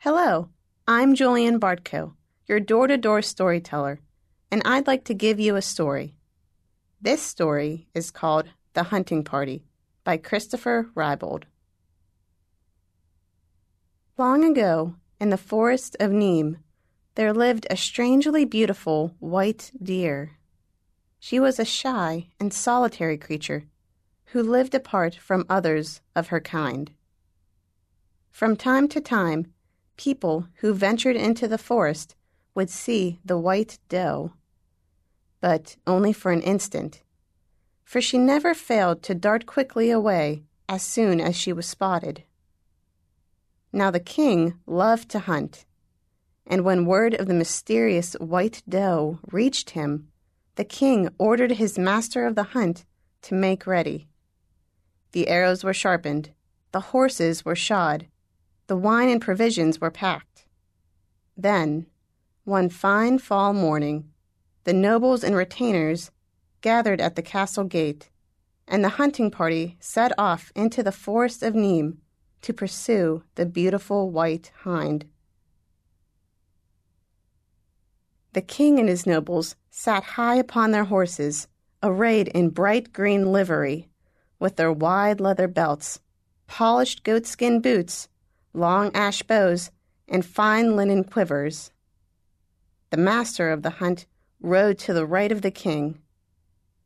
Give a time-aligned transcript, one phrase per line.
[0.00, 0.50] Hello,
[0.86, 2.12] I'm Julian Bartko,
[2.46, 3.98] your door to door storyteller,
[4.50, 6.14] and I'd like to give you a story.
[7.00, 9.64] This story is called The Hunting Party
[10.04, 11.44] by Christopher Rybold.
[14.18, 16.58] Long ago, in the forest of Nîmes,
[17.16, 20.32] there lived a strangely beautiful white deer.
[21.18, 23.64] She was a shy and solitary creature
[24.26, 26.92] who lived apart from others of her kind.
[28.30, 29.54] From time to time,
[29.96, 32.14] people who ventured into the forest
[32.54, 34.32] would see the white doe,
[35.40, 37.02] but only for an instant,
[37.84, 42.24] for she never failed to dart quickly away as soon as she was spotted.
[43.72, 45.64] Now the king loved to hunt,
[46.46, 50.08] and when word of the mysterious white doe reached him,
[50.54, 52.84] the king ordered his master of the hunt
[53.22, 54.08] to make ready.
[55.12, 56.30] The arrows were sharpened,
[56.72, 58.06] the horses were shod,
[58.66, 60.44] the wine and provisions were packed.
[61.36, 61.86] Then,
[62.44, 64.10] one fine fall morning,
[64.64, 66.10] the nobles and retainers
[66.60, 68.10] gathered at the castle gate,
[68.66, 71.98] and the hunting party set off into the forest of Nîmes
[72.42, 75.06] to pursue the beautiful white hind.
[78.32, 81.48] The king and his nobles sat high upon their horses,
[81.82, 83.88] arrayed in bright green livery,
[84.38, 86.00] with their wide leather belts,
[86.46, 88.08] polished goatskin boots,
[88.56, 89.70] long ash bows,
[90.08, 91.70] and fine linen quivers.
[92.90, 94.06] The master of the hunt
[94.40, 95.98] rode to the right of the king.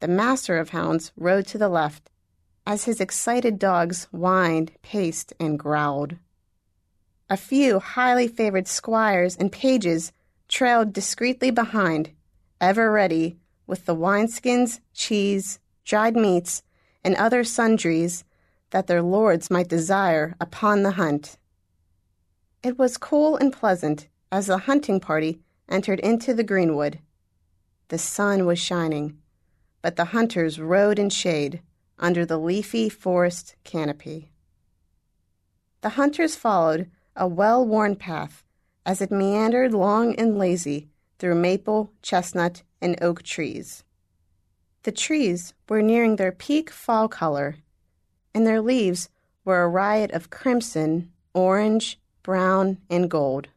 [0.00, 2.10] The master of hounds rode to the left,
[2.66, 6.16] as his excited dogs whined, paced, and growled.
[7.30, 10.12] A few highly favored squires and pages
[10.48, 12.10] trailed discreetly behind,
[12.60, 16.62] ever ready with the wineskins, cheese, dried meats,
[17.04, 18.24] and other sundries
[18.70, 21.37] that their lords might desire upon the hunt.
[22.62, 26.98] It was cool and pleasant as the hunting party entered into the greenwood.
[27.88, 29.18] The sun was shining,
[29.80, 31.62] but the hunters rode in shade
[31.98, 34.32] under the leafy forest canopy.
[35.82, 38.44] The hunters followed a well worn path
[38.84, 40.88] as it meandered long and lazy
[41.18, 43.84] through maple, chestnut, and oak trees.
[44.82, 47.56] The trees were nearing their peak fall color,
[48.34, 49.10] and their leaves
[49.44, 53.48] were a riot of crimson, orange, brown, and gold.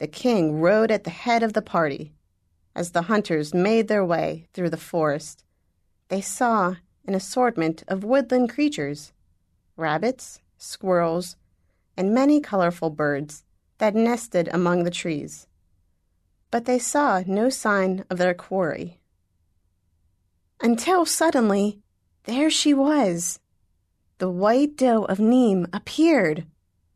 [0.00, 2.12] The king rode at the head of the party.
[2.74, 5.44] As the hunters made their way through the forest,
[6.08, 6.74] they saw
[7.06, 9.14] an assortment of woodland creatures
[9.78, 11.36] rabbits, squirrels,
[11.96, 13.44] and many colorful birds
[13.78, 15.46] that nested among the trees.
[16.50, 19.00] But they saw no sign of their quarry.
[20.60, 21.80] Until suddenly,
[22.24, 23.40] there she was.
[24.18, 26.44] The white doe of Nîmes appeared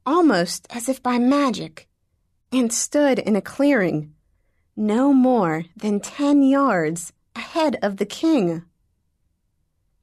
[0.04, 1.88] almost as if by magic,
[2.50, 4.14] and stood in a clearing,
[4.76, 8.62] no more than ten yards ahead of the king.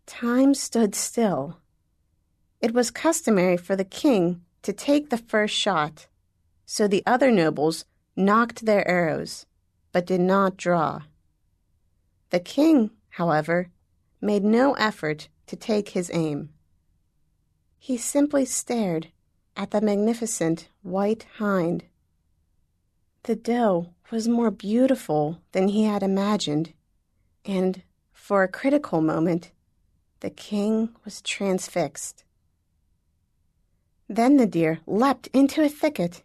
[0.05, 1.57] Time stood still.
[2.61, 6.07] It was customary for the king to take the first shot,
[6.65, 7.85] so the other nobles
[8.15, 9.45] nocked their arrows,
[9.91, 11.03] but did not draw.
[12.31, 13.69] The king, however,
[14.21, 16.49] made no effort to take his aim.
[17.77, 19.07] He simply stared
[19.59, 21.83] at the magnificent white hind.
[23.23, 26.71] The doe was more beautiful than he had imagined,
[27.43, 27.83] and
[28.13, 29.51] for a critical moment,
[30.21, 32.23] the king was transfixed.
[34.07, 36.23] Then the deer leapt into a thicket,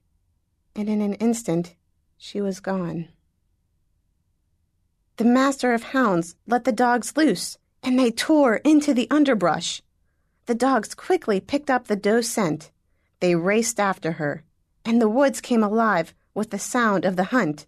[0.77, 1.75] and in an instant
[2.17, 3.09] she was gone.
[5.17, 9.83] The master of hounds let the dogs loose, and they tore into the underbrush.
[10.47, 12.71] The dogs quickly picked up the doe's scent
[13.25, 14.45] they raced after her,
[14.85, 17.65] and the woods came alive with the sound of the hunt.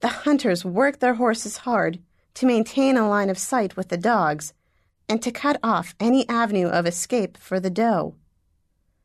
[0.00, 1.98] The hunters worked their horses hard
[2.34, 4.52] to maintain a line of sight with the dogs
[5.08, 8.16] and to cut off any avenue of escape for the doe.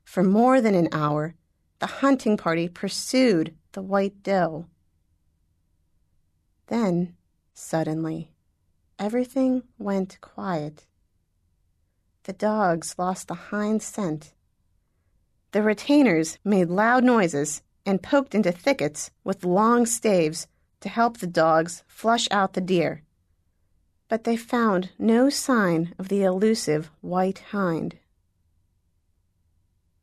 [0.04, 1.36] For more than an hour,
[1.80, 4.66] the hunting party pursued the white doe.
[6.68, 7.16] Then,
[7.54, 8.34] suddenly,
[9.00, 10.86] everything went quiet.
[12.24, 14.34] The dogs lost the hind scent
[15.52, 20.48] the retainers made loud noises and poked into thickets with long staves
[20.80, 23.04] to help the dogs flush out the deer.
[24.08, 27.98] But they found no sign of the elusive white hind.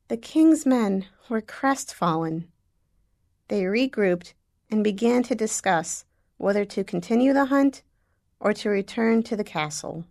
[0.09, 2.49] The king's men were crestfallen.
[3.49, 4.35] They regrouped
[4.71, 6.05] and began to discuss
[6.37, 7.83] whether to continue the hunt
[8.39, 10.05] or to return to the castle.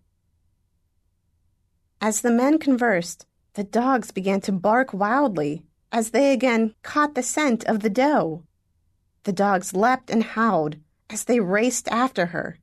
[2.01, 3.25] As the men conversed,
[3.57, 8.43] the dogs began to bark wildly, as they again caught the scent of the doe.
[9.23, 10.75] The dogs leapt and howled
[11.09, 12.59] as they raced after her.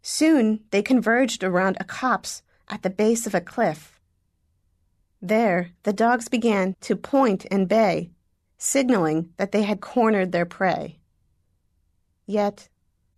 [0.00, 3.98] Soon they converged around a copse at the base of a cliff.
[5.20, 8.12] There, the dogs began to point and bay,
[8.56, 11.00] signaling that they had cornered their prey.
[12.24, 12.68] Yet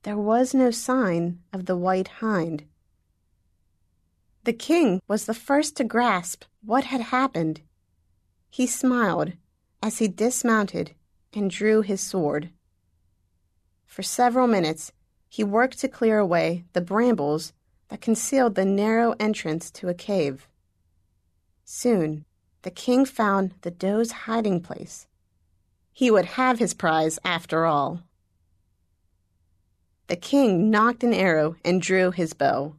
[0.04, 2.64] there was no sign of the white hind.
[4.44, 7.60] The king was the first to grasp what had happened.
[8.50, 9.32] He smiled
[9.82, 10.94] as he dismounted
[11.32, 12.50] and drew his sword.
[13.86, 14.92] For several minutes,
[15.28, 17.52] he worked to clear away the brambles
[17.88, 20.48] that concealed the narrow entrance to a cave.
[21.64, 22.24] Soon,
[22.62, 25.06] the king found the doe's hiding place.
[25.92, 28.02] He would have his prize after all.
[30.08, 32.74] The king nocked an arrow and drew his bow.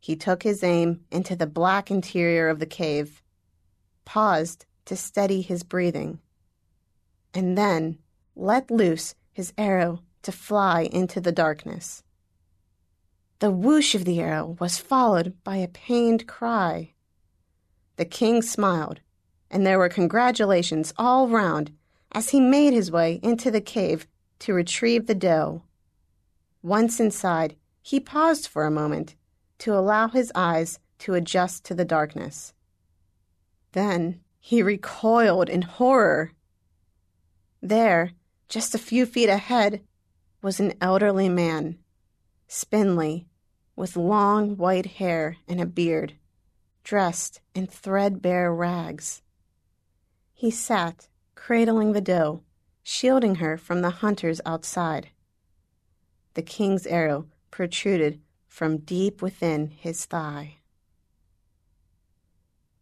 [0.00, 3.22] He took his aim into the black interior of the cave,
[4.06, 6.20] paused to steady his breathing,
[7.34, 7.98] and then
[8.34, 12.02] let loose his arrow to fly into the darkness.
[13.40, 16.94] The whoosh of the arrow was followed by a pained cry.
[17.96, 19.00] The king smiled,
[19.50, 21.72] and there were congratulations all round
[22.12, 24.06] as he made his way into the cave
[24.40, 25.62] to retrieve the doe.
[26.62, 29.14] Once inside, he paused for a moment
[29.60, 32.52] to allow his eyes to adjust to the darkness.
[33.72, 36.32] Then he recoiled in horror.
[37.62, 38.12] There,
[38.48, 39.82] just a few feet ahead,
[40.42, 41.78] was an elderly man,
[42.48, 43.26] spindly,
[43.76, 46.14] with long white hair and a beard,
[46.82, 49.22] dressed in threadbare rags.
[50.32, 52.42] He sat, cradling the doe,
[52.82, 55.10] shielding her from the hunters outside
[56.34, 60.56] the king's arrow protruded from deep within his thigh.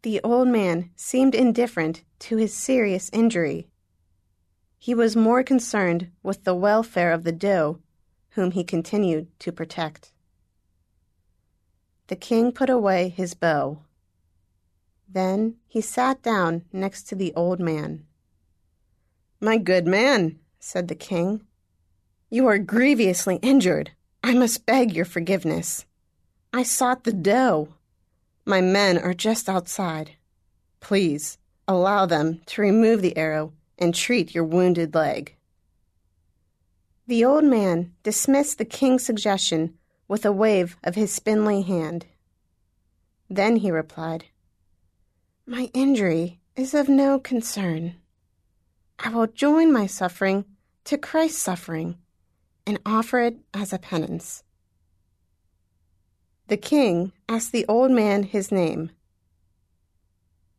[0.03, 3.69] The old man seemed indifferent to his serious injury.
[4.79, 7.81] He was more concerned with the welfare of the doe,
[8.31, 10.13] whom he continued to protect.
[12.07, 13.83] The king put away his bow.
[15.07, 18.07] Then he sat down next to the old man.
[19.41, 21.43] My good man, said the king,
[22.31, 23.93] you are grievously injured.
[24.29, 25.87] I must beg your forgiveness.
[26.53, 27.73] I sought the doe.
[28.45, 30.17] My men are just outside.
[30.81, 35.35] Please allow them to remove the arrow and treat your wounded leg.
[37.07, 39.79] The old man dismissed the king's suggestion
[40.09, 42.05] with a wave of his spindly hand.
[43.31, 44.27] Then he replied,
[45.47, 47.95] My injury is of no concern.
[48.99, 50.45] I will join my suffering
[50.85, 51.97] to Christ's suffering
[52.69, 54.45] and offer it as a penance.
[56.49, 58.91] The king asked the old man his name.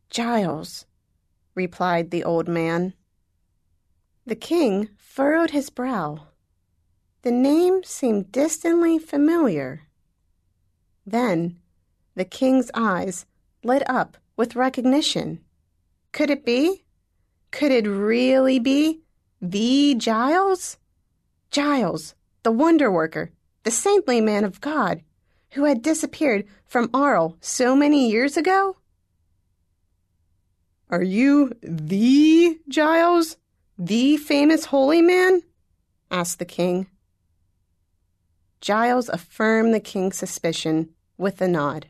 [0.09, 0.87] Giles,
[1.53, 2.95] replied the old man.
[4.25, 6.25] The king furrowed his brow.
[7.21, 9.83] The name seemed distantly familiar.
[11.05, 11.59] Then
[12.15, 13.27] the king's eyes
[13.63, 15.41] lit up with recognition.
[16.11, 16.85] Could it be?
[17.51, 19.01] Could it really be
[19.39, 20.77] the Giles?
[21.51, 22.13] Giles,
[22.43, 23.31] the wonder worker,
[23.63, 25.01] the saintly man of God,
[25.51, 28.77] who had disappeared from Arles so many years ago?
[30.89, 33.37] Are you the Giles,
[33.77, 35.41] the famous holy man?
[36.11, 36.87] asked the king.
[38.61, 41.87] Giles affirmed the king's suspicion with a nod.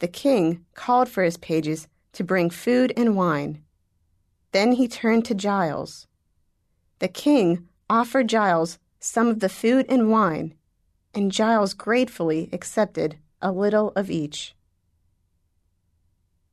[0.00, 3.62] The king called for his pages to bring food and wine.
[4.52, 6.06] Then he turned to Giles.
[7.02, 10.54] The king offered Giles some of the food and wine,
[11.12, 14.54] and Giles gratefully accepted a little of each.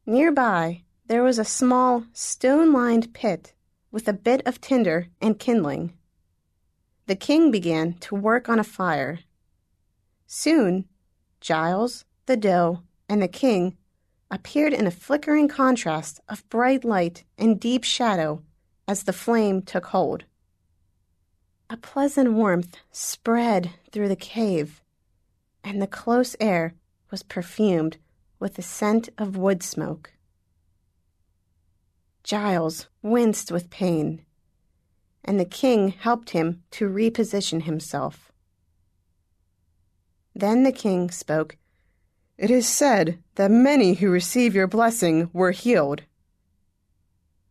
[0.07, 3.53] Nearby, there was a small, stone lined pit
[3.91, 5.93] with a bit of tinder and kindling.
[7.05, 9.19] The king began to work on a fire.
[10.25, 10.85] Soon,
[11.41, 13.77] Giles, the doe, and the king
[14.31, 18.41] appeared in a flickering contrast of bright light and deep shadow
[18.87, 20.23] as the flame took hold.
[21.71, 24.81] A pleasant warmth spread through the cave,
[25.63, 26.73] and the close air
[27.11, 27.97] was perfumed
[28.39, 30.13] with the scent of wood smoke.
[32.23, 34.25] Giles winced with pain,
[35.23, 38.31] and the king helped him to reposition himself.
[40.33, 41.57] Then the king spoke.
[42.37, 46.01] It is said that many who receive your blessing were healed.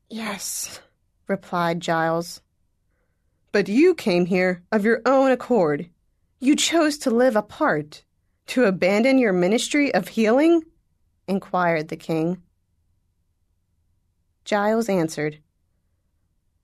[0.08, 0.80] Yes,
[1.28, 2.40] replied Giles.
[3.50, 5.88] But you came here of your own accord.
[6.38, 8.04] You chose to live apart,
[8.48, 10.62] to abandon your ministry of healing?
[11.26, 12.42] inquired the king.
[14.44, 15.38] Giles answered,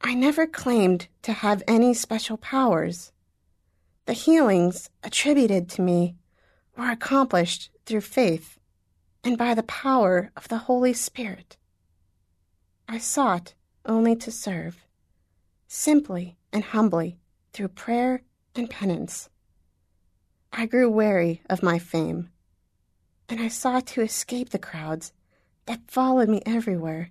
[0.01, 3.13] I never claimed to have any special powers.
[4.07, 6.17] The healings attributed to me
[6.77, 8.59] were accomplished through faith
[9.23, 11.57] and by the power of the Holy Spirit.
[12.87, 13.55] I sought
[13.87, 14.85] only to serve,
[15.67, 17.19] simply and humbly
[17.53, 18.23] through prayer
[18.55, 19.29] and penance.
[20.53, 22.31] I grew weary of my fame,
[23.29, 25.13] and I sought to escape the crowds
[25.67, 27.11] that followed me everywhere,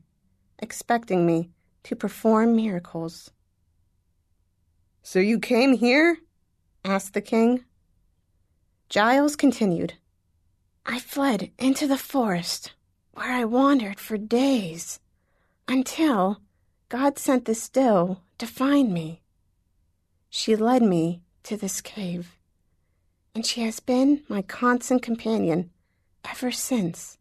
[0.60, 1.50] expecting me
[1.84, 3.32] to perform miracles.
[5.02, 6.18] So you came here?
[6.86, 7.66] asked the king.
[8.88, 9.96] Giles continued.
[10.86, 12.74] I fled into the forest,
[13.12, 15.00] where I wandered for days,
[15.68, 16.40] until
[16.88, 19.23] God sent this doe to find me.
[20.36, 22.40] She led me to this cave,
[23.36, 25.70] and she has been my constant companion
[26.26, 27.20] ever since.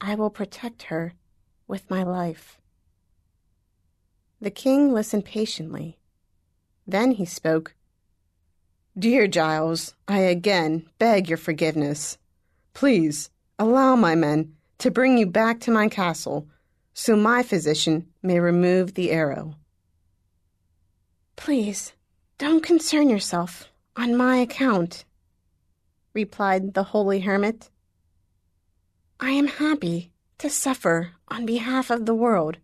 [0.00, 1.14] I will protect her
[1.66, 2.60] with my life.
[4.40, 5.98] The king listened patiently.
[6.86, 7.74] Then he spoke.
[8.96, 12.18] Dear Giles, I again beg your forgiveness.
[12.72, 16.46] Please allow my men to bring you back to my castle
[16.92, 19.56] so my physician may remove the arrow.
[21.36, 21.92] Please,
[22.38, 25.04] don't concern yourself on my account,
[26.12, 27.70] replied the holy hermit.
[29.20, 32.58] I am happy to suffer on behalf of the world,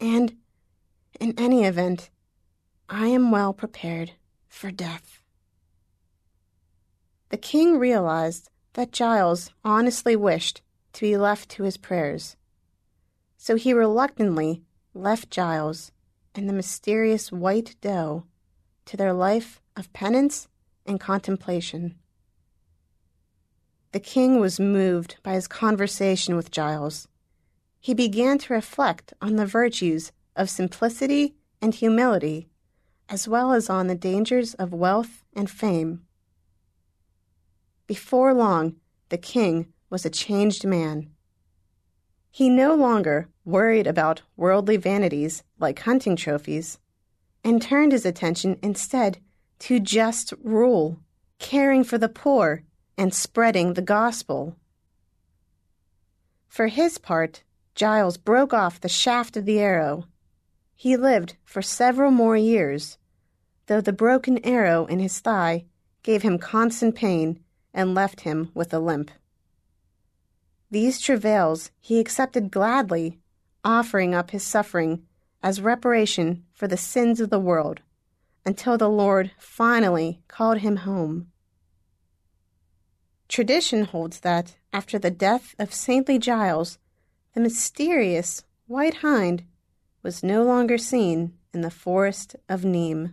[0.00, 0.36] and,
[1.20, 2.10] in any event,
[2.88, 4.12] I am well prepared
[4.48, 5.22] for death.
[7.30, 10.62] The king realized that Giles honestly wished
[10.92, 12.36] to be left to his prayers,
[13.36, 14.62] so he reluctantly
[14.94, 15.92] left Giles
[16.36, 18.24] and the mysterious white doe
[18.84, 20.48] to their life of penance
[20.84, 21.96] and contemplation.
[23.92, 27.08] The king was moved by his conversation with Giles.
[27.80, 32.48] He began to reflect on the virtues of simplicity and humility,
[33.08, 36.02] as well as on the dangers of wealth and fame.
[37.86, 38.76] Before long,
[39.08, 41.10] the king was a changed man.
[42.36, 46.78] He no longer worried about worldly vanities like hunting trophies,
[47.42, 49.16] and turned his attention instead
[49.60, 50.98] to just rule,
[51.38, 52.62] caring for the poor,
[52.98, 54.54] and spreading the gospel.
[56.46, 57.42] For his part,
[57.74, 60.04] Giles broke off the shaft of the arrow.
[60.74, 62.98] He lived for several more years,
[63.64, 65.64] though the broken arrow in his thigh
[66.02, 67.40] gave him constant pain
[67.72, 69.10] and left him with a limp.
[70.70, 73.20] These travails he accepted gladly,
[73.64, 75.06] offering up his suffering
[75.42, 77.80] as reparation for the sins of the world,
[78.44, 81.28] until the Lord finally called him home.
[83.28, 86.78] Tradition holds that, after the death of saintly Giles,
[87.34, 89.44] the mysterious white hind
[90.02, 93.10] was no longer seen in the forest of Nimes.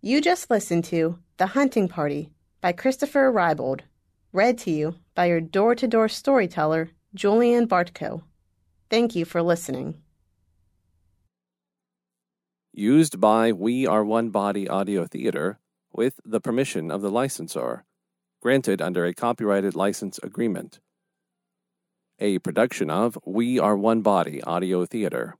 [0.00, 2.30] You just listened to The Hunting Party
[2.60, 3.82] by Christopher Rybold,
[4.32, 8.22] read to you by your door to door storyteller, Julian Bartko.
[8.90, 10.02] Thank you for listening.
[12.72, 15.60] Used by We Are One Body Audio Theater
[15.92, 17.84] with the permission of the licensor,
[18.42, 20.80] granted under a copyrighted license agreement.
[22.18, 25.36] A production of We Are One Body Audio Theater.